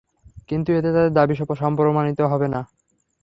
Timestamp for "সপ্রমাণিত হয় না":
1.35-2.61